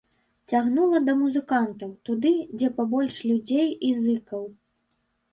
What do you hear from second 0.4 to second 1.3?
Цягнула да